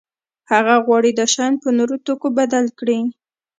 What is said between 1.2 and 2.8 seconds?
شیان په نورو توکو بدل